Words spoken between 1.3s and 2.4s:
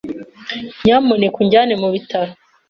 unjyane mu bitaro.